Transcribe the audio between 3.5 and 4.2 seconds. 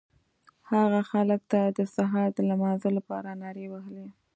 وهلې.